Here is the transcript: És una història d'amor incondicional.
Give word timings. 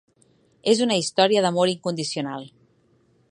És 0.71 0.81
una 0.85 0.97
història 1.01 1.45
d'amor 1.45 1.73
incondicional. 1.75 2.49